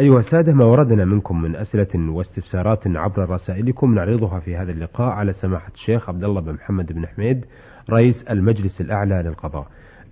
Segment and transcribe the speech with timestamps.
[0.00, 5.32] أيها السادة ما وردنا منكم من أسئلة واستفسارات عبر رسائلكم نعرضها في هذا اللقاء على
[5.32, 7.44] سماحة الشيخ عبد الله بن محمد بن حميد
[7.90, 9.66] رئيس المجلس الأعلى للقضاء.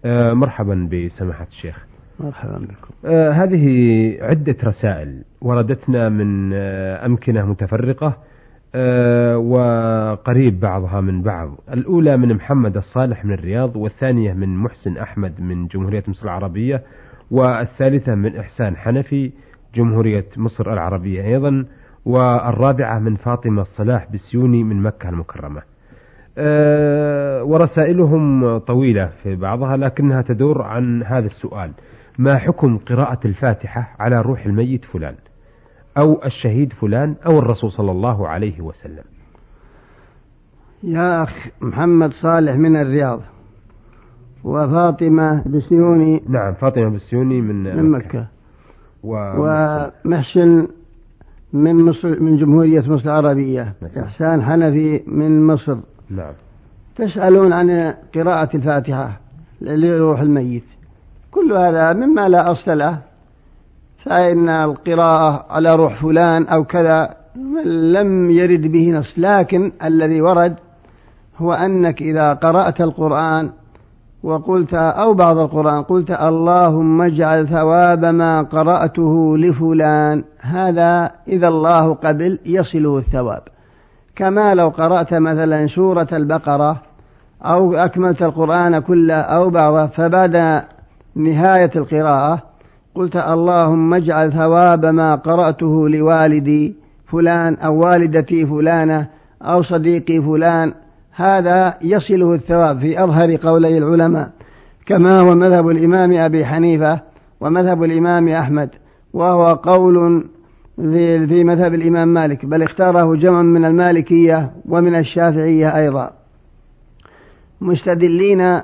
[0.05, 1.87] آه مرحبا بسماحة الشيخ.
[2.21, 2.95] مرحبا بكم.
[3.05, 3.67] آه هذه
[4.21, 8.17] عدة رسائل وردتنا من آه أمكنة متفرقة
[8.75, 11.61] آه وقريب بعضها من بعض.
[11.73, 16.83] الأولى من محمد الصالح من الرياض والثانية من محسن أحمد من جمهورية مصر العربية
[17.31, 19.33] والثالثة من إحسان حنفي
[19.75, 21.65] جمهورية مصر العربية أيضا
[22.05, 25.63] والرابعة من فاطمة الصلاح بسيوني من مكة المكرمة.
[26.39, 31.73] أه ورسائلهم طويلة في بعضها لكنها تدور عن هذا السؤال.
[32.19, 35.15] ما حكم قراءة الفاتحة على روح الميت فلان؟
[35.99, 39.05] أو الشهيد فلان أو الرسول صلى الله عليه وسلم؟
[40.83, 43.21] يا أخ محمد صالح من الرياض.
[44.45, 48.21] وفاطمة بسيوني نعم فاطمة بسيوني من, من مكة.
[48.21, 48.42] و...
[49.05, 50.67] ومحسن
[51.53, 53.73] من مصر من جمهورية مصر العربية.
[53.83, 54.05] نعم.
[54.05, 55.77] إحسان حنفي من مصر.
[56.11, 56.33] نعم.
[56.97, 59.21] تسألون عن قراءة الفاتحة
[59.61, 60.65] لروح الميت.
[61.31, 62.99] كل هذا مما لا أصل له.
[64.05, 67.15] فإن القراءة على روح فلان أو كذا
[67.65, 69.15] لم يرد به نص.
[69.19, 70.55] لكن الذي ورد
[71.39, 73.51] هو أنك إذا قرأت القرآن
[74.23, 80.25] وقلت أو بعض القرآن قلت اللهم اجعل ثواب ما قرأته لفلان.
[80.41, 83.43] هذا إذا الله قبل يصله الثواب.
[84.17, 86.83] كما لو قرأت مثلا سورة البقرة
[87.43, 90.65] أو أكملت القرآن كله أو بعضه فبعد
[91.15, 92.43] نهاية القراءة
[92.95, 96.77] قلت اللهم اجعل ثواب ما قرأته لوالدي
[97.07, 99.07] فلان أو والدتي فلانة
[99.43, 100.75] أو صديقي فلان
[101.15, 104.31] هذا يصله الثواب في أظهر قولي العلماء
[104.87, 107.01] كما هو مذهب الإمام أبي حنيفة
[107.41, 108.71] ومذهب الإمام أحمد
[109.13, 110.25] وهو قول
[110.77, 116.11] في, مذهب الإمام مالك بل اختاره جمع من المالكية ومن الشافعية أيضا.
[117.61, 118.61] مستدلين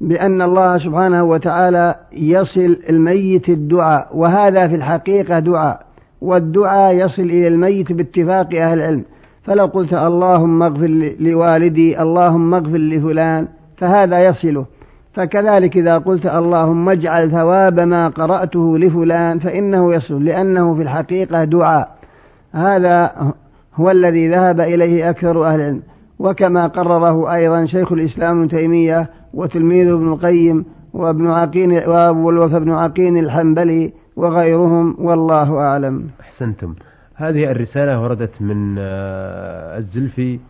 [0.00, 5.86] بأن الله سبحانه وتعالى يصل الميت الدعاء وهذا في الحقيقة دعاء
[6.20, 9.04] والدعاء يصل إلى الميت باتفاق أهل العلم.
[9.44, 14.64] فلو قلت اللهم اغفر لوالدي اللهم اغفر لفلان فهذا يصله.
[15.14, 21.96] فكذلك إذا قلت اللهم اجعل ثواب ما قرأته لفلان فإنه يصل لأنه في الحقيقة دعاء.
[22.52, 23.12] هذا
[23.74, 25.82] هو الذي ذهب إليه أكثر أهل العلم.
[26.18, 33.16] وكما قرره أيضا شيخ الإسلام ابن تيمية وتلميذه ابن القيم وابن عقين والوفى ابن عقين
[33.16, 36.06] الحنبلي وغيرهم والله أعلم.
[36.20, 36.74] أحسنتم.
[37.16, 40.40] هذه الرسالة وردت من الزلفي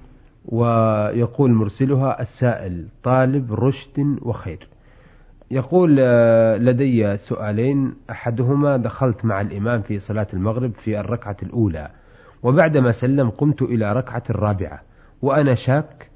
[0.45, 4.69] ويقول مرسلها السائل طالب رشد وخير.
[5.51, 5.97] يقول
[6.67, 11.89] لدي سؤالين أحدهما دخلت مع الإمام في صلاة المغرب في الركعة الأولى
[12.43, 14.81] وبعدما سلم قمت إلى ركعة الرابعة
[15.23, 16.11] وأنا شاك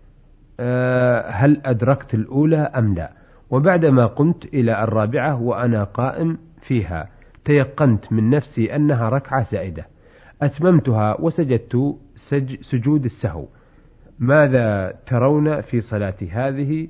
[1.30, 3.12] هل أدركت الأولى أم لا؟
[3.50, 7.08] وبعدما قمت إلى الرابعة وأنا قائم فيها
[7.44, 9.86] تيقنت من نفسي أنها ركعة زائدة.
[10.42, 13.44] أتممتها وسجدت سج سجود السهو.
[14.18, 16.88] ماذا ترون في صلاتي هذه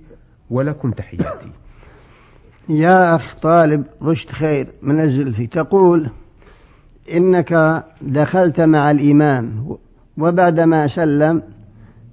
[0.50, 1.50] ولكم تحياتي.
[2.68, 6.10] يا أخ طالب رشد خير من الزلفي تقول
[7.14, 9.76] إنك دخلت مع الإمام
[10.18, 11.42] وبعدما سلم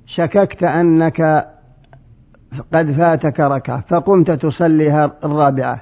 [0.05, 1.47] شككت أنك
[2.73, 5.81] قد فاتك ركعة فقمت تصليها الرابعة.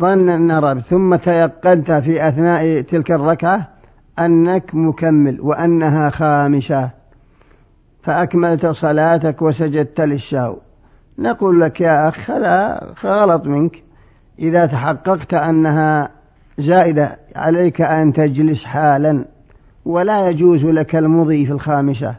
[0.00, 3.79] ظن أن رابع ثم تيقنت في أثناء تلك الركعة
[4.20, 6.90] أنك مكمل وأنها خامسة
[8.02, 10.56] فأكملت صلاتك وسجدت للشهو.
[11.18, 13.82] نقول لك يا أخ هذا غلط منك.
[14.38, 16.10] إذا تحققت أنها
[16.58, 19.24] زائدة عليك أن تجلس حالا.
[19.84, 22.14] ولا يجوز لك المضي في الخامسة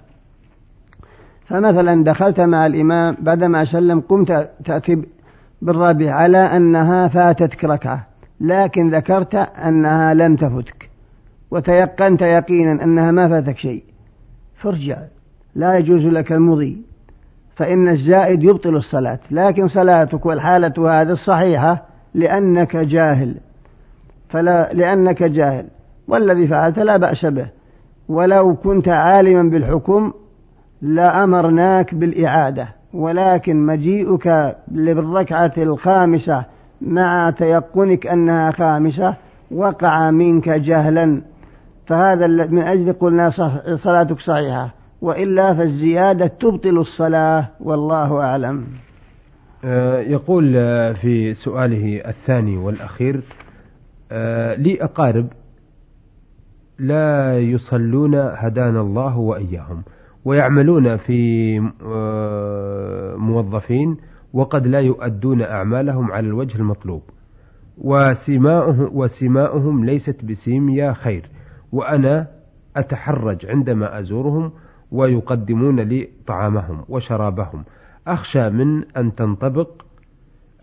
[1.45, 5.01] فمثلا دخلت مع الإمام بعدما سلم قمت تأتي
[5.61, 8.07] بالرابع على أنها فاتتك ركعة.
[8.41, 10.90] لكن ذكرت أنها لم تفتك
[11.51, 13.83] وتيقنت يقينا أنها ما فاتك شيء.
[14.55, 14.97] فارجع.
[15.55, 16.81] لا يجوز لك المضي.
[17.55, 19.19] فإن الزائد يبطل الصلاة.
[19.31, 23.35] لكن صلاتك والحالة هذه الصحيحة لأنك جاهل.
[24.29, 25.65] فلا لأنك جاهل.
[26.07, 27.47] والذي فعلت لا بأس به.
[28.09, 30.13] ولو كنت عالما بالحكم
[30.81, 32.67] لأمرناك بالإعادة.
[32.93, 36.45] ولكن مجيئك بالركعة الخامسة
[36.81, 39.15] مع تيقنك أنها خامسة
[39.51, 41.21] وقع منك جهلا.
[41.91, 43.29] فهذا من أجل قلنا
[43.75, 44.73] صلاتك صحيحة.
[45.01, 48.65] وإلا فالزيادة تبطل الصلاة والله أعلم.
[49.65, 53.21] آه، يقول آه، في سؤاله الثاني والأخير
[54.11, 55.27] آه، لي أقارب
[56.79, 59.83] لا يصلون هدانا الله وإياهم
[60.25, 61.59] ويعملون في
[63.17, 63.97] موظفين
[64.33, 67.01] وقد لا يؤدون أعمالهم على الوجه المطلوب.
[67.77, 71.30] وسماؤهم, وسماؤهم ليست بسيميا خير.
[71.71, 72.27] وأنا
[72.77, 74.51] أتحرج عندما أزورهم
[74.91, 77.63] ويقدمون لي طعامهم وشرابهم.
[78.07, 79.85] أخشى من أن تنطبق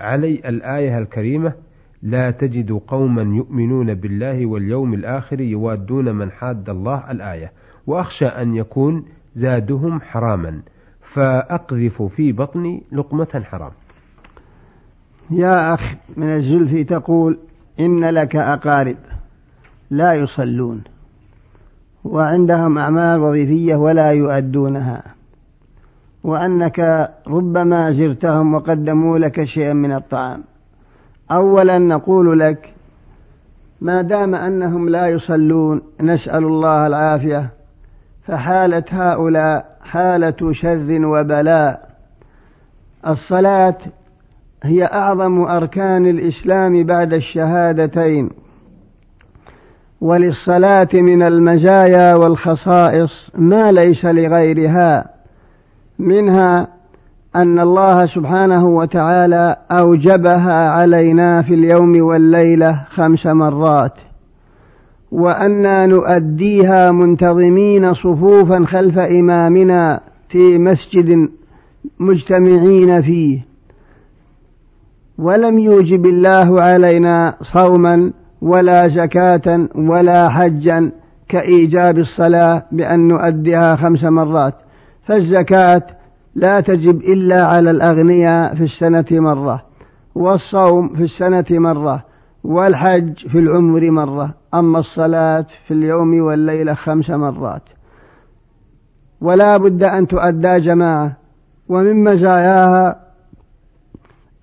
[0.01, 1.53] علي الآية الكريمة
[2.03, 7.53] لا تجد قوما يؤمنون بالله واليوم الآخر يوادون من حاد الله الآية.
[7.87, 9.05] وأخشى أن يكون
[9.37, 10.63] زادهم حراما.
[11.15, 13.73] فأقذف في بطني لقمة حرام.
[15.31, 17.39] يا أخ من الزلف تقول
[17.81, 18.97] إن لك أقارب
[19.91, 20.83] لا يصلون.
[22.09, 25.03] وعندهم أعمال وظيفية ولا يؤدونها.
[26.25, 30.43] وأنك ربما زرتهم وقدموا لك شيئا من الطعام.
[31.31, 32.75] أولا نقول لك
[33.81, 37.51] ما دام أنهم لا يصلون نسأل الله العافية.
[38.23, 41.89] فحالة هؤلاء حالة شر وبلاء.
[43.07, 43.79] الصلاة
[44.63, 48.31] هي أعظم أركان الإسلام بعد الشهادتين.
[50.01, 55.11] وللصلاة من المزايا والخصائص ما ليس لغيرها
[55.99, 56.69] منها
[57.37, 63.95] أن الله سبحانه وتعالى أوجبها علينا في اليوم والليلة خمس مرات
[65.13, 71.29] وأنا نؤديها منتظمين صفوفا خلف إمامنا في مسجد
[72.01, 73.41] مجتمعين فيه.
[75.19, 78.13] ولم يوجب الله علينا صوما
[78.43, 80.93] ولا زكاة ولا حجا
[81.29, 84.55] كإيجاب الصلاة بأن نؤديها خمس مرات.
[85.07, 85.83] فالزكاة
[86.35, 89.63] لا تجب إلا على الأغنياء في السنة مرة
[90.15, 92.05] والصوم في السنة مرة
[92.45, 97.63] والحج في العمر مرة أما الصلاة في اليوم والليلة خمس مرات.
[99.21, 101.17] ولا بد أن تؤدى جماعة
[101.69, 103.08] ومن مزاياها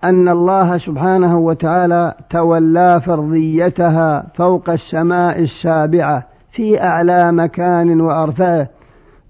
[0.08, 8.68] أن الله سبحانه وتعالى تولى فرضيتها فوق السماء السابعة في أعلى مكان وأرفعه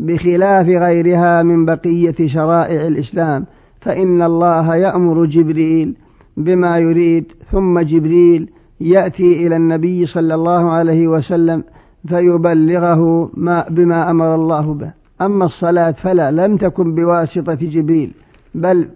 [0.01, 3.47] بخلاف غيرها من بقية شرائع الإسلام.
[3.81, 5.97] فإن الله يأمر جبريل
[6.37, 8.51] بما يريد ثم جبريل
[8.81, 11.65] يأتي إلى النبي صلى الله عليه وسلم
[12.09, 14.93] فيبلغه ما بما أمر الله به.
[15.21, 18.13] أما الصلاة فلا لم تكن بواسطة جبريل
[18.55, 18.89] بل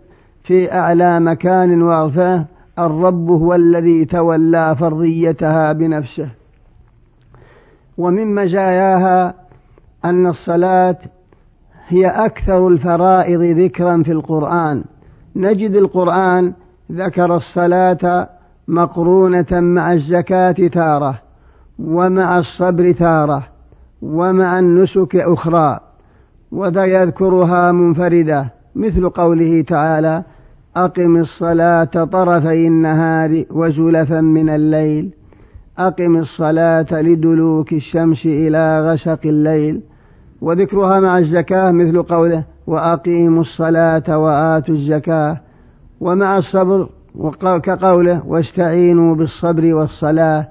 [0.50, 2.44] في أعلى مكان وأرفاه
[2.78, 6.28] الرب هو الذي تولى فرضيتها بنفسه.
[7.98, 9.34] ومن مزاياها
[10.04, 10.96] أن الصلاة
[11.88, 14.84] هي أكثر الفرائض ذكرا في القرآن.
[15.36, 16.52] نجد القرآن
[16.92, 18.28] ذكر الصلاة
[18.68, 21.18] مقرونة مع الزكاة تارة
[21.78, 23.46] ومع الصبر تارة
[24.02, 25.80] ومع النسك أخرى
[26.52, 30.22] ويذكرها منفردة مثل قوله تعالى
[30.76, 35.10] أقم الصلاة طرفي النهار وزلفا من الليل.
[35.78, 39.80] أقم الصلاة لدلوك الشمس إلى غسق الليل.
[40.40, 45.40] وذكرها مع الزكاة مثل قوله وأقيموا الصلاة وآتوا الزكاة.
[46.00, 46.88] ومع الصبر
[47.62, 50.48] كقوله واستعينوا بالصبر والصلاة.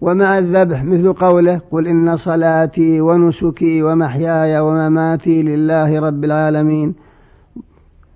[0.00, 7.07] ومع الذبح مثل قوله قل إن صلاتي ونسكي ومحياي ومماتي لله رب العالمين.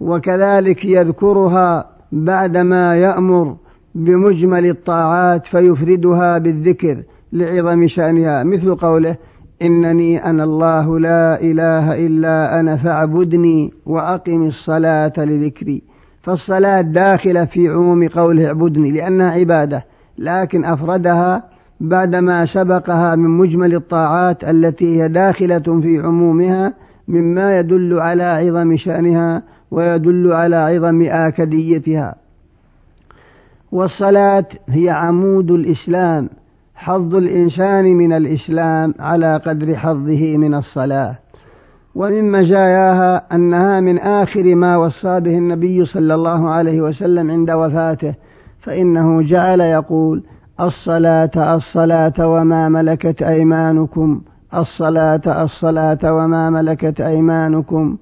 [0.02, 3.56] وكذلك يذكرها بعدما يأمر
[3.94, 8.42] بمجمل الطاعات فيفردها بالذكر لعظم شأنها.
[8.44, 9.16] مثل قوله
[9.62, 15.82] إنني أنا الله لا إله إلا أنا فاعبدني وأقم الصلاة لذكري.
[16.23, 19.85] فالصلاة داخلة في عموم قوله اعبدني لأنها عبادة
[20.18, 21.44] لكن أفردها
[21.80, 26.75] بعدما سبقها من مجمل الطاعات التي هي داخلة في عمومها
[27.09, 32.14] مما يدل على عظم شأنها ويدل على عظم آكديتها.
[33.72, 36.28] والصلاة هي عمود الإسلام
[36.74, 41.18] حظ الإنسان من الإسلام على قدر حظه من الصلاة.
[41.94, 48.14] ومن مزاياها أنها من آخر ما وصى به النبي صلى الله عليه وسلم عند وفاته
[48.58, 50.22] فإنه جعل يقول
[50.60, 54.20] الصلاة الصلاة وما ملكت أيمانكم
[54.54, 57.96] الصلاة الصلاة وما ملكت أيمانكم.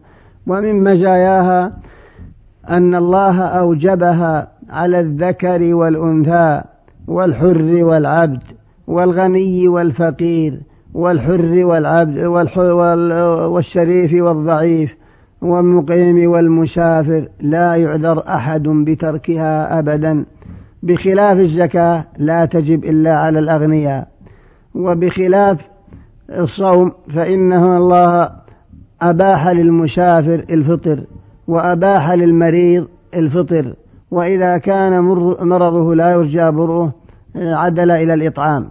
[0.47, 1.73] ومن مزاياها
[2.71, 6.63] أن الله أوجبها على الذكر والأنثى
[7.09, 8.43] والحر والعبد
[8.87, 10.61] والغني والفقير
[10.95, 12.19] والحر والعبد
[13.49, 14.95] والشريف والضعيف
[15.43, 20.25] والمقيم والمسافر لا يعذر أحد بتركها أبدا.
[20.83, 24.09] بخلاف الزكاة لا تجب إلا على الأغنياء.
[24.75, 25.69] وبخلاف
[26.31, 28.31] الصوم فإنه الله
[29.03, 31.05] أباح للمسافر الفطر
[31.47, 33.75] وأباح للمريض الفطر.
[34.11, 35.01] وإذا كان
[35.41, 36.93] مرضه لا يرجى برؤه
[37.37, 38.67] عدل إلى الإطعام.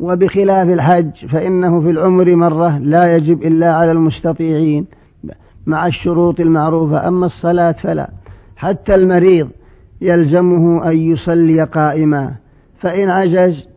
[0.00, 4.86] وبخلاف الحج فإنه في العمر مرة لا يجب إلا على المستطيعين
[5.66, 7.08] مع الشروط المعروفة.
[7.08, 8.10] أما الصلاة فلا.
[8.56, 9.48] حتى المريض
[10.00, 12.32] يلزمه أن يصلي قائما.
[12.78, 13.68] فإن عجز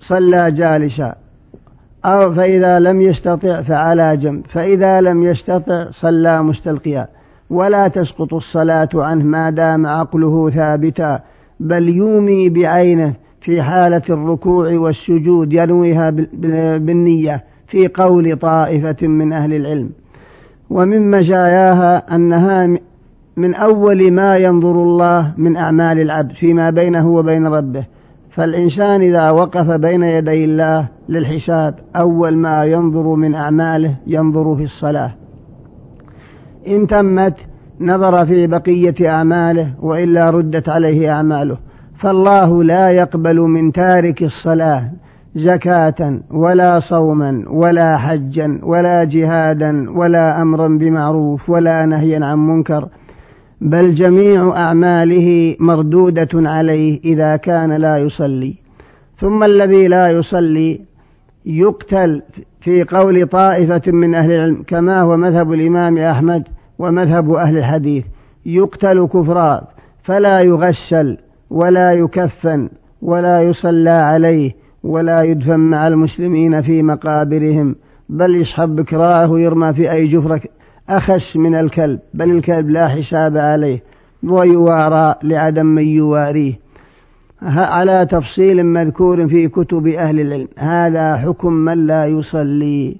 [0.00, 1.21] صلى جالسا.
[2.04, 7.08] أو فإذا لم يستطع فعلى جنب فإذا لم يستطع صلى مستلقيا.
[7.50, 11.20] ولا تسقط الصلاة عنه ما دام عقله ثابتا
[11.60, 16.10] بل يومي بعينه في حالة الركوع والسجود ينويها
[16.78, 19.90] بالنية في قول طائفة من أهل العلم.
[20.70, 22.78] ومن مزاياها أنها
[23.36, 27.84] من أول ما ينظر الله من أعمال العبد فيما بينه وبين ربه.
[28.34, 35.12] فالإنسان إذا وقف بين يدي الله للحساب أول ما ينظر من أعماله ينظر في الصلاة.
[36.68, 37.34] إن تمت
[37.80, 41.56] نظر في بقية أعماله وإلا ردت عليه أعماله.
[41.98, 44.90] فالله لا يقبل من تارك الصلاة
[45.34, 52.88] زكاة ولا صوما ولا حجا ولا جهادا ولا أمرا بمعروف ولا نهيا عن منكر.
[53.62, 58.54] بل جميع أعماله مردودة عليه إذا كان لا يصلي.
[59.20, 60.80] ثم الذي لا يصلي
[61.46, 62.22] يقتل
[62.60, 68.04] في قول طائفة من أهل العلم كما هو مذهب الإمام أحمد ومذهب أهل الحديث.
[68.46, 69.62] يقتل كفرا
[70.02, 71.18] فلا يغسل
[71.50, 72.68] ولا يكفن
[73.02, 74.52] ولا يصلى عليه
[74.82, 77.76] ولا يدفن مع المسلمين في مقابرهم
[78.08, 80.40] بل يسحب بكراه ويرمى في أي جفرة
[80.96, 83.82] أخس من الكلب بل الكلب لا حساب عليه
[84.22, 86.58] ويوارى لعدم من يواريه.
[87.56, 92.96] على تفصيل مذكور في كتب أهل العلم هذا حكم من لا يصلي.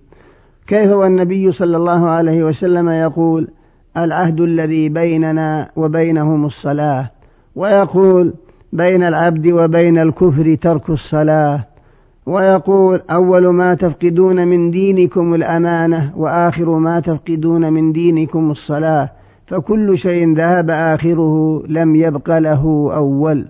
[0.67, 3.49] كيف والنبي صلى الله عليه وسلم يقول
[3.97, 7.11] العهد الذي بيننا وبينهم الصلاة؟
[7.57, 8.35] ويقول
[8.73, 11.65] بين العبد وبين الكفر ترك الصلاة.
[12.26, 19.11] ويقول أول ما تفقدون من دينكم الأمانة وآخر ما تفقدون من دينكم الصلاة
[19.47, 23.47] فكل شيء ذهب آخره لم يبق له أول.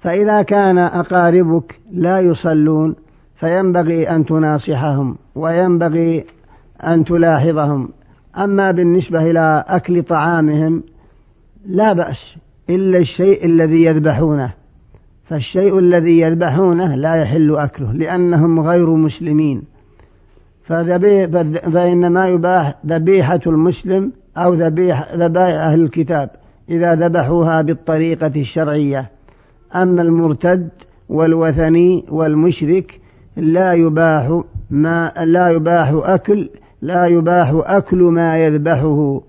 [0.00, 2.94] فإذا كان أقاربك لا يصلون
[3.36, 6.24] فينبغي أن تناصحهم وينبغي
[6.84, 7.88] أن تلاحظهم.
[8.36, 10.82] أما بالنسبة إلى أكل طعامهم
[11.66, 12.36] لا بأس
[12.70, 14.52] إلا الشيء الذي يذبحونه.
[15.28, 19.62] فالشيء الذي يذبحونه لا يحل أكله لأنهم غير مسلمين.
[21.72, 26.30] فإنما يباح ذبيحة المسلم أو ذبيح ذبائح أهل الكتاب
[26.68, 29.10] إذا ذبحوها بالطريقة الشرعية.
[29.74, 30.68] أما المرتد
[31.08, 33.00] والوثني والمشرك
[33.36, 36.50] لا يباح ما لا يباح أكل
[36.82, 39.20] لا يباح أكل ما يذبحه.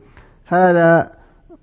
[0.46, 1.12] هذا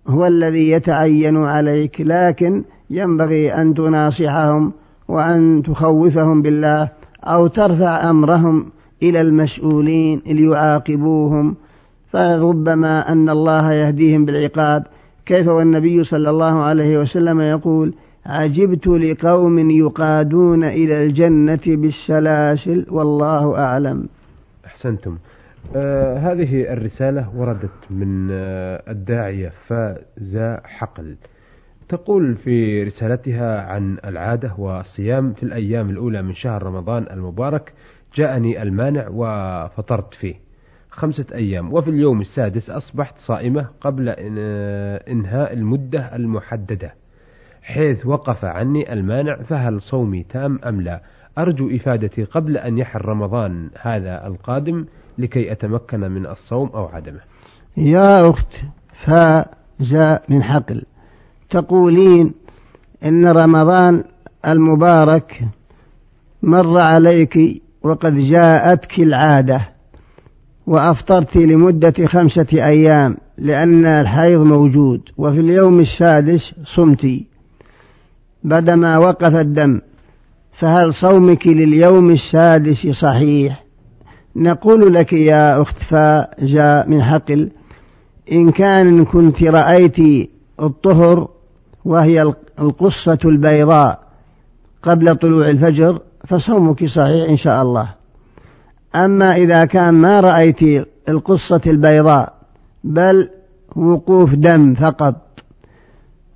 [0.09, 4.73] هو الذي يتعين عليك لكن ينبغي أن تناصحهم
[5.09, 6.89] وأن تخوفهم بالله
[7.25, 8.67] أو ترفع أمرهم
[9.03, 11.57] إلى المسؤولين ليعاقبوهم.
[12.13, 14.87] فربما أن الله يهديهم بالعقاب.
[15.27, 17.95] كيف والنبي صلى الله عليه وسلم يقول
[18.27, 24.09] عجبت لقوم يقادون إلى الجنة بالسلاسل والله أعلم.
[24.67, 25.17] أحسنتم.
[25.77, 31.17] آه هذه الرسالة وردت من آه الداعية فاز حقل.
[31.89, 37.73] تقول في رسالتها عن العادة والصيام في الأيام الأولى من شهر رمضان المبارك
[38.15, 40.35] جاءني المانع وفطرت فيه.
[40.91, 41.73] خمسة أيام.
[41.73, 44.09] وفي اليوم السادس أصبحت صائمة قبل
[45.09, 46.95] إنهاء المدة المحددة.
[47.63, 51.03] حيث وقف عني المانع فهل صومي تام أم لا؟
[51.39, 54.87] أرجو إفادتي قبل أن يحل رمضان هذا القادم
[55.19, 57.21] لكي أتمكن من الصوم أو عدمه.
[57.77, 58.55] يا أخت
[58.93, 60.85] فجاء من حقل.
[61.51, 62.33] تقولين
[63.05, 64.05] إن رمضان
[64.47, 65.41] المبارك
[66.43, 69.69] مر عليك وقد جاءتك العادة
[70.67, 77.07] وأفطرت لمدة خمسة أيام لأن الحيض موجود وفي اليوم السادس صمت.
[78.45, 79.81] بعدما وقف الدم
[80.53, 83.65] فهل صومك لليوم السادس صحيح؟
[84.37, 87.51] نقول لك يا أخت فجاء من حقل
[88.33, 90.29] إن كان كنت رأيت
[90.63, 91.29] الطهر
[91.87, 93.99] وهي القصة البيضاء
[94.83, 97.89] قبل طلوع الفجر فصومك صحيح إن شاء الله.
[98.95, 102.35] أما إذا كان ما رأيت القصة البيضاء
[102.85, 103.29] بل
[103.77, 105.15] وقوف دم فقط.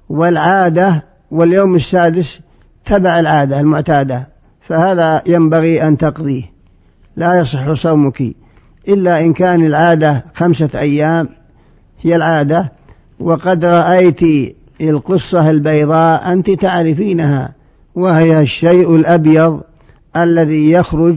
[0.09, 2.41] والعادة واليوم السادس
[2.85, 4.29] تبع العادة المعتادة
[4.61, 6.45] فهذا ينبغي أن تقضيه.
[7.17, 8.23] لا يصح صومك
[8.89, 11.29] إلا إن كان العادة خمسة أيام
[12.01, 12.73] هي العادة.
[13.21, 14.21] وقد رأيت
[14.81, 17.53] القصة البيضاء أنت تعرفينها
[17.95, 19.61] وهي الشيء الأبيض
[20.17, 21.17] الذي يخرج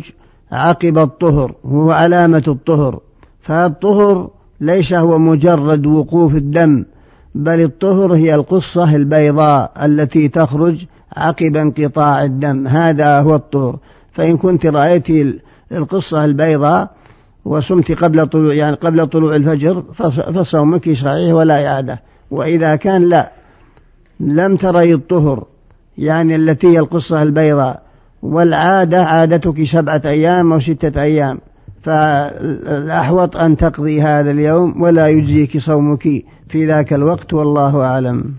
[0.52, 3.00] عقب الطهر هو علامة الطهر.
[3.42, 4.30] فالطهر
[4.62, 6.86] ليس هو مجرد وقوف الدم
[7.36, 10.86] بل الطهر هي القصة البيضاء التي تخرج
[11.18, 13.78] عقب انقطاع الدم هذا هو الطهر.
[14.12, 15.36] فإن كنت رأيت
[15.72, 16.90] القصة البيضاء
[17.46, 19.84] وصمت قبل طلوع يعني قبل طلوع الفجر
[20.34, 22.02] فصومك صحيح ولا إعادة.
[22.32, 23.32] وإذا كان لا
[24.20, 25.48] لم تري الطهر
[25.98, 27.84] يعني التي هي القصة البيضاء.
[28.22, 31.40] والعادة عادتك سبعة أيام أو ستة أيام.
[31.82, 36.04] فالأحوط أن تقضي هذا اليوم ولا يجزيك صومك
[36.48, 38.34] في ذاك الوقت والله أعلم.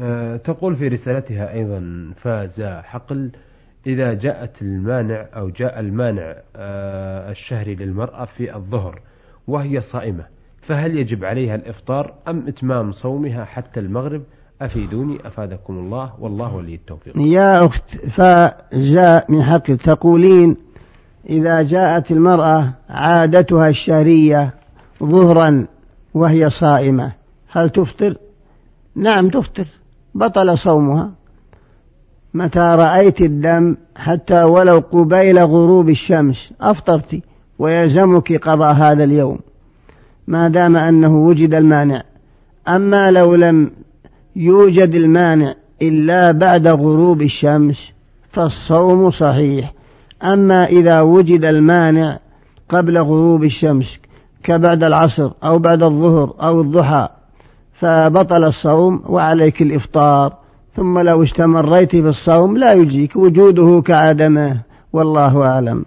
[0.00, 3.30] أه تقول في رسالتها أيضا فاز حقل
[3.86, 9.00] إذا جاءت المانع أو جاء المانع أه الشهري للمرأة في الظهر
[9.46, 10.24] وهي صائمة
[10.62, 14.22] فهل يجب عليها الإفطار أم إتمام صومها حتى المغرب؟
[14.64, 17.18] أفيدوني أفادكم الله والله ولي التوفيق.
[17.18, 20.56] يا أخت فجاء من حق تقولين
[21.30, 24.54] إذا جاءت المرأة عادتها الشهرية
[25.02, 25.66] ظهرا
[26.14, 27.12] وهي صائمة.
[27.48, 28.16] هل تفطر؟
[28.96, 29.66] نعم تفطر.
[30.14, 31.10] بطل صومها.
[32.34, 37.20] متى رأيت الدم حتى ولو قبيل غروب الشمس أفطرت
[37.58, 39.38] ويلزمك قضاء هذا اليوم.
[40.26, 42.02] ما دام أنه وجد المانع.
[42.68, 43.70] أما لو لم
[44.36, 47.90] يوجد المانع إلا بعد غروب الشمس
[48.30, 49.72] فالصوم صحيح.
[50.22, 52.18] أما إذا وجد المانع
[52.68, 53.98] قبل غروب الشمس
[54.42, 57.08] كبعد العصر أو بعد الظهر أو الضحى
[57.72, 60.36] فبطل الصوم وعليك الإفطار.
[60.74, 64.60] ثم لو استمريت في الصوم لا يجيك وجوده كعدمه
[64.92, 65.84] والله أعلم.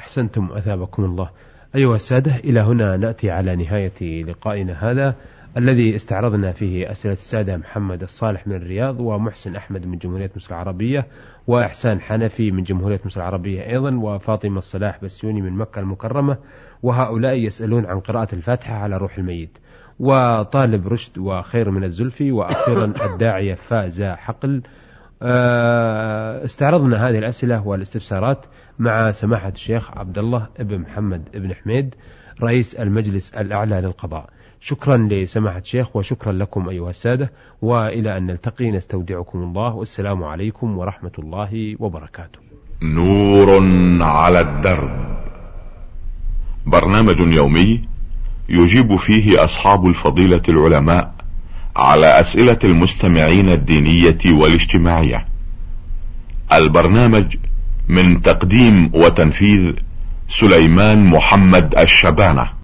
[0.00, 1.28] أحسنتم أثابكم الله.
[1.74, 5.14] أيها السادة إلى هنا نأتي على نهاية لقائنا هذا.
[5.56, 11.06] الذي استعرضنا فيه أسئلة السادة محمد الصالح من الرياض ومحسن أحمد من جمهورية مصر العربية
[11.46, 16.36] وإحسان حنفي من جمهورية مصر العربية أيضا وفاطمة الصلاح بسيوني من مكة المكرمة
[16.82, 19.58] وهؤلاء يسألون عن قراءة الفاتحة على روح الميت.
[19.98, 24.62] وطالب رشد وخير من الزلفي وأخيرا الداعية فازا حقل.
[25.22, 28.46] آه، استعرضنا هذه الأسئلة والاستفسارات
[28.78, 31.94] مع سماحة الشيخ عبد الله بن محمد بن حميد
[32.42, 34.36] رئيس المجلس الأعلى للقضاء.
[34.60, 41.12] شكرا لسماحة الشيخ وشكرا لكم أيها السادة وإلى أن نلتقي نستودعكم الله والسلام عليكم ورحمة
[41.18, 42.38] الله وبركاته.
[42.82, 43.48] نور
[44.02, 45.16] على الدرب.
[46.66, 47.82] برنامج يومي
[48.48, 51.14] يجيب فيه أصحاب الفضيلة العلماء
[51.76, 55.26] على أسئلة المستمعين الدينية والاجتماعية.
[56.52, 57.36] البرنامج
[57.88, 59.72] من تقديم وتنفيذ
[60.28, 62.55] سليمان محمد الشبانة.